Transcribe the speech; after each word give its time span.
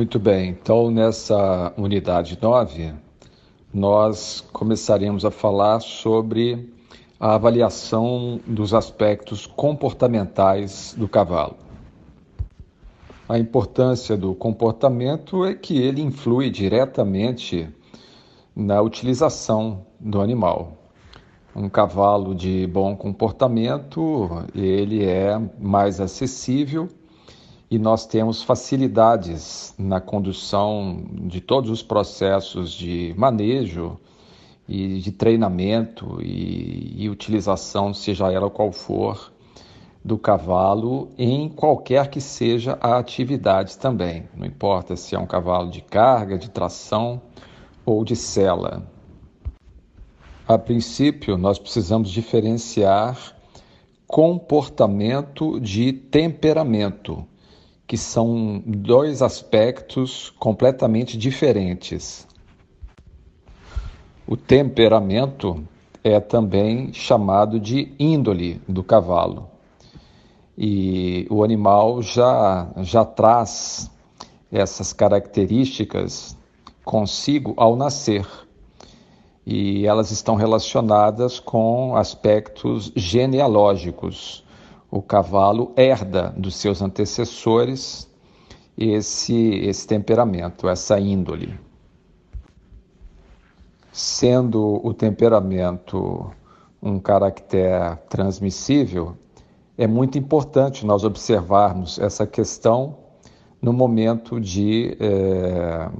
Muito 0.00 0.18
bem, 0.18 0.48
então 0.48 0.90
nessa 0.90 1.74
unidade 1.76 2.38
9, 2.40 2.94
nós 3.70 4.42
começaremos 4.50 5.26
a 5.26 5.30
falar 5.30 5.80
sobre 5.80 6.72
a 7.20 7.34
avaliação 7.34 8.40
dos 8.46 8.72
aspectos 8.72 9.44
comportamentais 9.44 10.94
do 10.96 11.06
cavalo. 11.06 11.54
A 13.28 13.38
importância 13.38 14.16
do 14.16 14.34
comportamento 14.34 15.44
é 15.44 15.54
que 15.54 15.76
ele 15.76 16.00
influi 16.00 16.48
diretamente 16.48 17.68
na 18.56 18.80
utilização 18.80 19.84
do 20.00 20.22
animal. 20.22 20.78
Um 21.54 21.68
cavalo 21.68 22.34
de 22.34 22.66
bom 22.66 22.96
comportamento, 22.96 24.30
ele 24.54 25.04
é 25.04 25.38
mais 25.58 26.00
acessível 26.00 26.88
e 27.70 27.78
nós 27.78 28.04
temos 28.04 28.42
facilidades 28.42 29.72
na 29.78 30.00
condução 30.00 31.04
de 31.12 31.40
todos 31.40 31.70
os 31.70 31.82
processos 31.82 32.72
de 32.72 33.14
manejo 33.16 33.96
e 34.68 34.98
de 34.98 35.12
treinamento 35.12 36.20
e, 36.20 37.04
e 37.04 37.08
utilização, 37.08 37.94
seja 37.94 38.32
ela 38.32 38.50
qual 38.50 38.72
for, 38.72 39.32
do 40.04 40.18
cavalo 40.18 41.10
em 41.16 41.48
qualquer 41.48 42.08
que 42.08 42.20
seja 42.20 42.76
a 42.80 42.98
atividade 42.98 43.78
também. 43.78 44.28
Não 44.34 44.46
importa 44.46 44.96
se 44.96 45.14
é 45.14 45.18
um 45.18 45.26
cavalo 45.26 45.70
de 45.70 45.80
carga, 45.80 46.36
de 46.36 46.50
tração 46.50 47.22
ou 47.86 48.04
de 48.04 48.16
sela. 48.16 48.82
A 50.48 50.58
princípio, 50.58 51.36
nós 51.36 51.58
precisamos 51.58 52.10
diferenciar 52.10 53.36
comportamento 54.06 55.60
de 55.60 55.92
temperamento, 55.92 57.24
que 57.90 57.98
são 57.98 58.62
dois 58.64 59.20
aspectos 59.20 60.30
completamente 60.38 61.18
diferentes. 61.18 62.24
O 64.24 64.36
temperamento 64.36 65.60
é 66.04 66.20
também 66.20 66.92
chamado 66.92 67.58
de 67.58 67.92
índole 67.98 68.62
do 68.68 68.84
cavalo 68.84 69.50
e 70.56 71.26
o 71.28 71.42
animal 71.42 72.00
já, 72.00 72.70
já 72.76 73.04
traz 73.04 73.90
essas 74.52 74.92
características 74.92 76.38
consigo 76.84 77.54
ao 77.56 77.74
nascer. 77.74 78.24
E 79.44 79.84
elas 79.84 80.12
estão 80.12 80.36
relacionadas 80.36 81.40
com 81.40 81.96
aspectos 81.96 82.92
genealógicos. 82.94 84.44
O 84.90 85.00
cavalo 85.00 85.72
herda 85.76 86.34
dos 86.36 86.56
seus 86.56 86.82
antecessores 86.82 88.10
esse, 88.76 89.34
esse 89.34 89.86
temperamento, 89.86 90.68
essa 90.68 90.98
índole. 90.98 91.58
Sendo 93.92 94.80
o 94.84 94.94
temperamento 94.94 96.30
um 96.82 96.98
caractere 96.98 97.98
transmissível, 98.08 99.16
é 99.76 99.86
muito 99.86 100.18
importante 100.18 100.86
nós 100.86 101.04
observarmos 101.04 101.98
essa 101.98 102.26
questão 102.26 102.98
no 103.60 103.72
momento 103.72 104.40
de 104.40 104.96
é, 104.98 105.90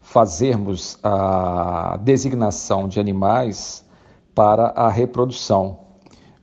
fazermos 0.00 0.98
a 1.02 1.98
designação 2.02 2.88
de 2.88 2.98
animais 2.98 3.84
para 4.34 4.68
a 4.68 4.88
reprodução. 4.88 5.78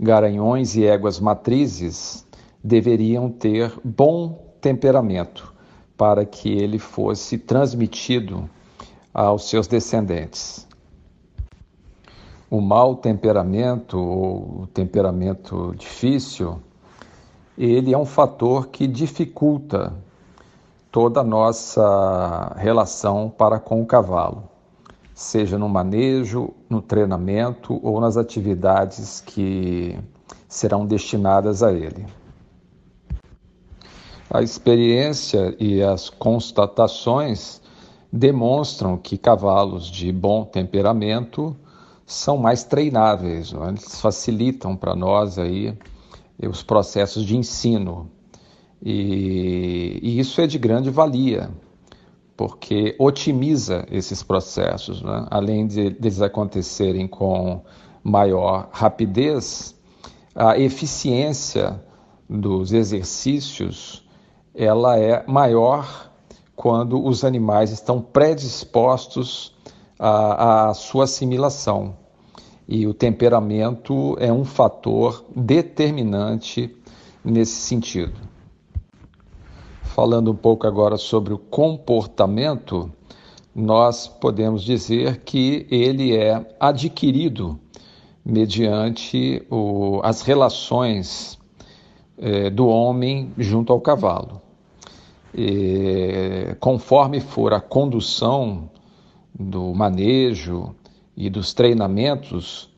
Garanhões 0.00 0.76
e 0.76 0.86
éguas 0.86 1.18
matrizes 1.18 2.26
deveriam 2.62 3.30
ter 3.30 3.72
bom 3.84 4.54
temperamento 4.60 5.52
para 5.96 6.24
que 6.24 6.50
ele 6.50 6.78
fosse 6.78 7.36
transmitido 7.38 8.48
aos 9.12 9.48
seus 9.48 9.66
descendentes. 9.66 10.66
O 12.50 12.60
mau 12.60 12.94
temperamento 12.96 13.98
ou 13.98 14.62
o 14.62 14.66
temperamento 14.68 15.74
difícil 15.76 16.60
ele 17.58 17.92
é 17.92 17.98
um 17.98 18.06
fator 18.06 18.68
que 18.68 18.86
dificulta 18.86 19.92
toda 20.92 21.20
a 21.20 21.24
nossa 21.24 22.54
relação 22.56 23.28
para 23.36 23.58
com 23.58 23.82
o 23.82 23.86
cavalo, 23.86 24.44
seja 25.18 25.58
no 25.58 25.68
manejo, 25.68 26.54
no 26.70 26.80
treinamento 26.80 27.80
ou 27.82 28.00
nas 28.00 28.16
atividades 28.16 29.20
que 29.20 29.98
serão 30.46 30.86
destinadas 30.86 31.60
a 31.60 31.72
ele. 31.72 32.06
A 34.30 34.42
experiência 34.42 35.56
e 35.58 35.82
as 35.82 36.08
constatações 36.08 37.60
demonstram 38.12 38.96
que 38.96 39.18
cavalos 39.18 39.90
de 39.90 40.12
bom 40.12 40.44
temperamento 40.44 41.56
são 42.06 42.36
mais 42.36 42.62
treináveis, 42.62 43.52
é? 43.52 43.68
eles 43.70 44.00
facilitam 44.00 44.76
para 44.76 44.94
nós 44.94 45.36
aí 45.36 45.76
os 46.48 46.62
processos 46.62 47.24
de 47.24 47.36
ensino. 47.36 48.08
E, 48.80 49.98
e 50.00 50.20
isso 50.20 50.40
é 50.40 50.46
de 50.46 50.60
grande 50.60 50.90
valia, 50.90 51.50
porque 52.38 52.94
otimiza 53.00 53.84
esses 53.90 54.22
processos. 54.22 55.02
Né? 55.02 55.26
Além 55.28 55.66
de 55.66 55.80
eles 55.80 56.22
acontecerem 56.22 57.08
com 57.08 57.64
maior 58.00 58.68
rapidez, 58.70 59.74
a 60.36 60.56
eficiência 60.56 61.82
dos 62.30 62.72
exercícios 62.72 64.06
ela 64.54 64.96
é 64.96 65.26
maior 65.26 66.12
quando 66.54 67.04
os 67.04 67.24
animais 67.24 67.72
estão 67.72 68.00
predispostos 68.00 69.52
à, 69.98 70.68
à 70.68 70.74
sua 70.74 71.04
assimilação 71.04 71.96
e 72.68 72.86
o 72.86 72.94
temperamento 72.94 74.16
é 74.20 74.32
um 74.32 74.44
fator 74.44 75.24
determinante 75.34 76.72
nesse 77.24 77.56
sentido. 77.56 78.27
Falando 79.98 80.30
um 80.30 80.36
pouco 80.36 80.64
agora 80.64 80.96
sobre 80.96 81.34
o 81.34 81.38
comportamento, 81.38 82.88
nós 83.52 84.06
podemos 84.06 84.62
dizer 84.62 85.22
que 85.24 85.66
ele 85.68 86.16
é 86.16 86.54
adquirido 86.60 87.58
mediante 88.24 89.44
o, 89.50 90.00
as 90.04 90.22
relações 90.22 91.36
eh, 92.16 92.48
do 92.48 92.68
homem 92.68 93.32
junto 93.36 93.72
ao 93.72 93.80
cavalo. 93.80 94.40
E, 95.34 96.54
conforme 96.60 97.18
for 97.18 97.52
a 97.52 97.60
condução 97.60 98.70
do 99.34 99.74
manejo, 99.74 100.76
e 101.16 101.28
dos 101.28 101.52
treinamentos, 101.52 102.70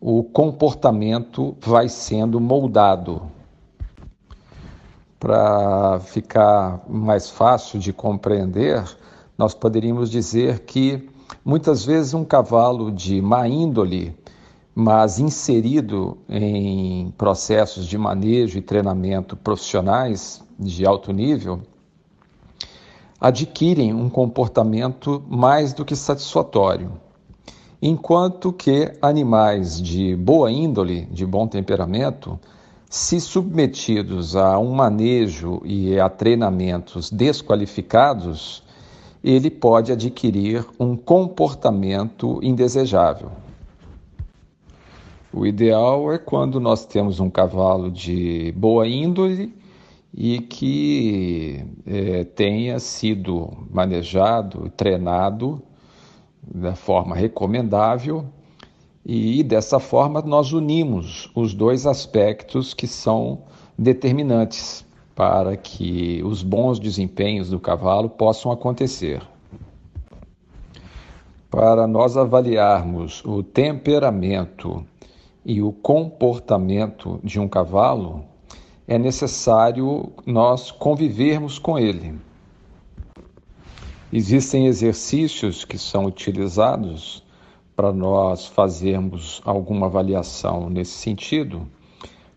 o 0.00 0.24
comportamento 0.24 1.56
vai 1.60 1.88
sendo 1.88 2.40
moldado. 2.40 3.30
Para 5.18 6.00
ficar 6.00 6.82
mais 6.88 7.30
fácil 7.30 7.78
de 7.78 7.92
compreender, 7.92 8.84
nós 9.38 9.54
poderíamos 9.54 10.10
dizer 10.10 10.60
que 10.60 11.08
muitas 11.44 11.84
vezes 11.84 12.14
um 12.14 12.24
cavalo 12.24 12.90
de 12.90 13.20
má 13.22 13.48
índole, 13.48 14.14
mas 14.74 15.18
inserido 15.18 16.18
em 16.28 17.10
processos 17.16 17.86
de 17.86 17.96
manejo 17.96 18.58
e 18.58 18.62
treinamento 18.62 19.36
profissionais 19.36 20.42
de 20.58 20.84
alto 20.84 21.12
nível, 21.12 21.60
adquirem 23.20 23.94
um 23.94 24.10
comportamento 24.10 25.22
mais 25.28 25.72
do 25.72 25.84
que 25.84 25.96
satisfatório. 25.96 26.92
Enquanto 27.80 28.52
que 28.52 28.92
animais 29.00 29.80
de 29.80 30.16
boa 30.16 30.50
índole, 30.50 31.06
de 31.06 31.24
bom 31.24 31.46
temperamento, 31.46 32.38
se 32.94 33.20
submetidos 33.20 34.36
a 34.36 34.56
um 34.56 34.72
manejo 34.72 35.60
e 35.64 35.98
a 35.98 36.08
treinamentos 36.08 37.10
desqualificados, 37.10 38.62
ele 39.22 39.50
pode 39.50 39.90
adquirir 39.90 40.64
um 40.78 40.96
comportamento 40.96 42.38
indesejável. 42.40 43.32
O 45.32 45.44
ideal 45.44 46.12
é 46.12 46.18
quando 46.18 46.60
nós 46.60 46.86
temos 46.86 47.18
um 47.18 47.28
cavalo 47.28 47.90
de 47.90 48.52
boa 48.56 48.86
índole 48.86 49.52
e 50.16 50.38
que 50.38 51.66
é, 51.84 52.22
tenha 52.22 52.78
sido 52.78 53.66
manejado, 53.72 54.70
treinado 54.76 55.60
da 56.40 56.76
forma 56.76 57.16
recomendável 57.16 58.24
e 59.04 59.42
dessa 59.42 59.78
forma 59.78 60.22
nós 60.22 60.52
unimos 60.52 61.30
os 61.34 61.52
dois 61.52 61.86
aspectos 61.86 62.72
que 62.72 62.86
são 62.86 63.42
determinantes 63.76 64.84
para 65.14 65.56
que 65.56 66.22
os 66.24 66.42
bons 66.42 66.80
desempenhos 66.80 67.50
do 67.50 67.60
cavalo 67.60 68.08
possam 68.08 68.50
acontecer. 68.50 69.22
Para 71.50 71.86
nós 71.86 72.16
avaliarmos 72.16 73.22
o 73.24 73.42
temperamento 73.42 74.84
e 75.44 75.62
o 75.62 75.70
comportamento 75.70 77.20
de 77.22 77.38
um 77.38 77.46
cavalo, 77.46 78.24
é 78.88 78.98
necessário 78.98 80.10
nós 80.26 80.70
convivermos 80.70 81.58
com 81.58 81.78
ele. 81.78 82.18
Existem 84.12 84.66
exercícios 84.66 85.64
que 85.64 85.78
são 85.78 86.06
utilizados 86.06 87.22
para 87.74 87.92
nós 87.92 88.46
fazermos 88.46 89.40
alguma 89.44 89.86
avaliação 89.86 90.70
nesse 90.70 90.92
sentido, 90.92 91.66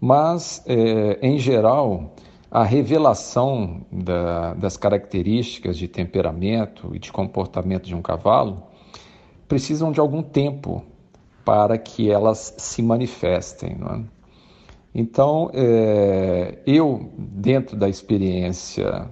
mas, 0.00 0.62
é, 0.66 1.18
em 1.22 1.38
geral, 1.38 2.14
a 2.50 2.64
revelação 2.64 3.80
da, 3.90 4.52
das 4.54 4.76
características 4.76 5.78
de 5.78 5.88
temperamento 5.88 6.94
e 6.94 6.98
de 6.98 7.10
comportamento 7.10 7.86
de 7.86 7.94
um 7.94 8.02
cavalo 8.02 8.62
precisam 9.48 9.90
de 9.90 10.00
algum 10.00 10.22
tempo 10.22 10.82
para 11.44 11.78
que 11.78 12.10
elas 12.10 12.54
se 12.58 12.82
manifestem. 12.82 13.70
É? 13.72 14.00
Então, 14.94 15.50
é, 15.54 16.58
eu, 16.66 17.10
dentro 17.16 17.74
da 17.76 17.88
experiência 17.88 19.08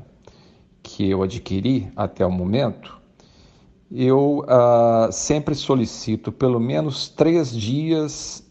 que 0.82 1.08
eu 1.08 1.23
adquiri 1.23 1.90
até 1.96 2.26
o 2.26 2.31
momento, 2.31 3.00
eu 3.90 4.44
ah, 4.46 5.08
sempre 5.10 5.54
solicito 5.54 6.31
pelo 6.31 6.60
menos 6.60 7.08
três 7.08 7.50
dias 7.50 8.46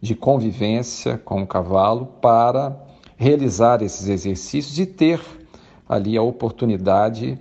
de 0.00 0.14
convivência 0.14 1.16
com 1.16 1.42
o 1.42 1.46
cavalo 1.46 2.06
para 2.20 2.76
realizar 3.16 3.82
esses 3.82 4.08
exercícios 4.08 4.78
e 4.78 4.84
ter 4.84 5.20
ali 5.88 6.16
a 6.16 6.22
oportunidade 6.22 7.40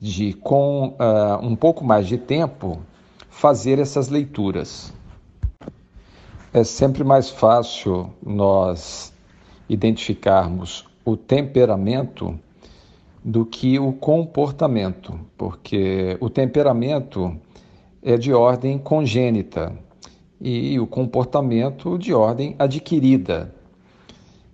de, 0.00 0.32
com 0.32 0.88
uh, 0.88 1.44
um 1.44 1.54
pouco 1.54 1.84
mais 1.84 2.06
de 2.06 2.16
tempo, 2.16 2.80
fazer 3.28 3.78
essas 3.78 4.08
leituras. 4.08 4.92
É 6.52 6.64
sempre 6.64 7.04
mais 7.04 7.28
fácil 7.28 8.10
nós 8.24 9.12
identificarmos 9.68 10.86
o 11.04 11.16
temperamento 11.16 12.38
do 13.28 13.44
que 13.44 13.78
o 13.78 13.92
comportamento, 13.92 15.20
porque 15.36 16.16
o 16.18 16.30
temperamento 16.30 17.36
é 18.02 18.16
de 18.16 18.32
ordem 18.32 18.78
congênita 18.78 19.78
e 20.40 20.80
o 20.80 20.86
comportamento 20.86 21.98
de 21.98 22.14
ordem 22.14 22.56
adquirida. 22.58 23.54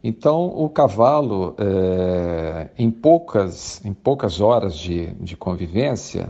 Então, 0.03 0.47
o 0.47 0.69
cavalo, 0.69 1.55
é, 1.56 2.69
em, 2.76 2.91
poucas, 2.91 3.81
em 3.85 3.93
poucas 3.93 4.41
horas 4.41 4.77
de, 4.77 5.06
de 5.15 5.37
convivência, 5.37 6.29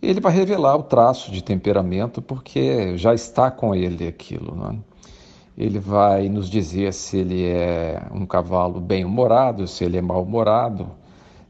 ele 0.00 0.20
vai 0.20 0.32
revelar 0.32 0.76
o 0.76 0.82
traço 0.82 1.30
de 1.30 1.44
temperamento 1.44 2.22
porque 2.22 2.96
já 2.96 3.12
está 3.12 3.50
com 3.50 3.74
ele 3.74 4.08
aquilo. 4.08 4.56
Né? 4.56 4.78
Ele 5.58 5.78
vai 5.78 6.26
nos 6.30 6.48
dizer 6.48 6.94
se 6.94 7.18
ele 7.18 7.44
é 7.44 8.00
um 8.10 8.24
cavalo 8.24 8.80
bem-humorado, 8.80 9.68
se 9.68 9.84
ele 9.84 9.98
é 9.98 10.02
mal-humorado, 10.02 11.03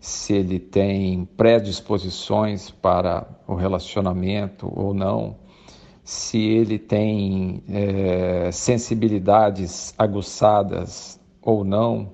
se 0.05 0.35
ele 0.35 0.59
tem 0.59 1.25
predisposições 1.25 2.71
para 2.71 3.27
o 3.49 3.55
relacionamento 3.55 4.71
ou 4.71 4.93
não 4.93 5.37
se 6.05 6.39
ele 6.39 6.79
tem 6.79 7.63
é, 7.67 8.51
sensibilidades 8.53 9.95
aguçadas 9.97 11.19
ou 11.41 11.65
não, 11.65 12.11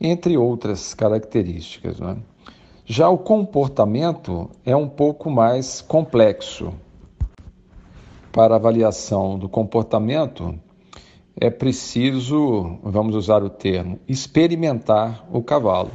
entre 0.00 0.36
outras 0.36 0.92
características. 0.92 2.00
Né? 2.00 2.16
Já 2.84 3.08
o 3.08 3.18
comportamento 3.18 4.50
é 4.66 4.74
um 4.74 4.88
pouco 4.88 5.30
mais 5.30 5.80
complexo. 5.80 6.74
Para 8.32 8.56
avaliação 8.56 9.38
do 9.38 9.48
comportamento, 9.48 10.58
é 11.36 11.50
preciso, 11.50 12.78
vamos 12.82 13.14
usar 13.14 13.44
o 13.44 13.50
termo, 13.50 14.00
experimentar 14.08 15.24
o 15.32 15.40
cavalo. 15.40 15.92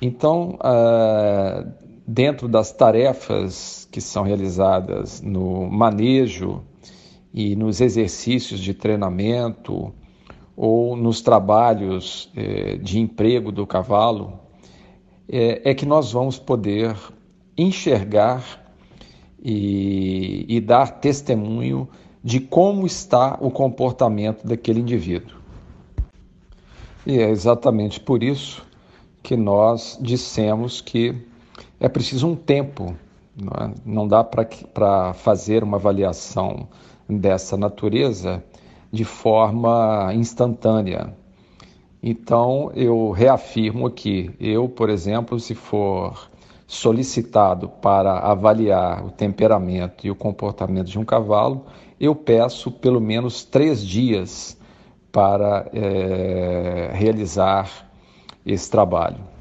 Então, 0.00 0.58
ah, 0.60 1.64
dentro 2.06 2.48
das 2.48 2.72
tarefas 2.72 3.88
que 3.90 4.00
são 4.00 4.22
realizadas 4.22 5.22
no 5.22 5.66
manejo 5.70 6.62
e 7.32 7.56
nos 7.56 7.80
exercícios 7.80 8.60
de 8.60 8.74
treinamento 8.74 9.92
ou 10.56 10.94
nos 10.96 11.20
trabalhos 11.20 12.30
eh, 12.36 12.76
de 12.76 13.00
emprego 13.00 13.50
do 13.50 13.66
cavalo, 13.66 14.38
é, 15.28 15.70
é, 15.70 15.74
que 15.74 15.84
nós 15.84 16.12
vamos 16.12 16.38
poder 16.38 16.94
enxergar 17.56 18.44
e, 19.42 20.44
e 20.48 20.60
dar 20.60 21.00
testemunho 21.00 21.88
de 22.22 22.38
como 22.38 22.86
está 22.86 23.36
o 23.40 23.50
comportamento 23.50 24.46
daquele 24.46 24.80
indivíduo. 24.80 25.36
E 27.06 27.18
é 27.18 27.30
exatamente 27.30 27.98
por 27.98 28.22
isso 28.22 28.64
que 29.24 29.38
nós 29.38 29.98
dissemos 30.02 30.82
que 30.82 31.16
é 31.80 31.88
preciso 31.88 32.28
um 32.28 32.36
tempo, 32.36 32.94
não, 33.34 33.52
é? 33.64 33.74
não 33.84 34.06
dá 34.06 34.22
para 34.22 35.14
fazer 35.14 35.64
uma 35.64 35.78
avaliação 35.78 36.68
dessa 37.08 37.56
natureza 37.56 38.44
de 38.92 39.02
forma 39.02 40.12
instantânea. 40.14 41.16
Então, 42.02 42.70
eu 42.74 43.10
reafirmo 43.12 43.86
aqui: 43.86 44.30
eu, 44.38 44.68
por 44.68 44.90
exemplo, 44.90 45.40
se 45.40 45.54
for 45.54 46.28
solicitado 46.66 47.66
para 47.68 48.18
avaliar 48.18 49.06
o 49.06 49.10
temperamento 49.10 50.06
e 50.06 50.10
o 50.10 50.14
comportamento 50.14 50.88
de 50.88 50.98
um 50.98 51.04
cavalo, 51.04 51.64
eu 51.98 52.14
peço 52.14 52.70
pelo 52.70 53.00
menos 53.00 53.42
três 53.42 53.84
dias 53.84 54.58
para 55.10 55.66
é, 55.72 56.90
realizar 56.92 57.93
esse 58.44 58.70
trabalho. 58.70 59.33